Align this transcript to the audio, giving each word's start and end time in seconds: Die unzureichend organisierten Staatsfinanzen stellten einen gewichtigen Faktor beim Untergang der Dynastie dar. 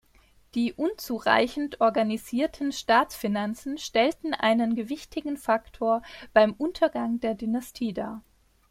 Die 0.55 0.73
unzureichend 0.73 1.79
organisierten 1.79 2.71
Staatsfinanzen 2.71 3.77
stellten 3.77 4.33
einen 4.33 4.73
gewichtigen 4.73 5.37
Faktor 5.37 6.01
beim 6.33 6.53
Untergang 6.53 7.19
der 7.19 7.35
Dynastie 7.35 7.93
dar. 7.93 8.23